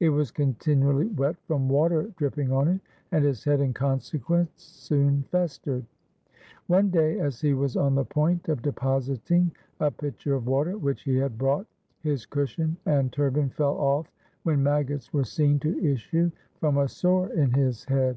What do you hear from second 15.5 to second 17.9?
to issue from a sore in his